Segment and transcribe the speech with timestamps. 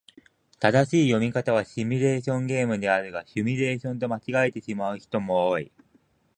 [0.59, 5.71] 正しい読み方はシミュレーションゲームであるが、シュミレーションと間違えてしまう人も多い。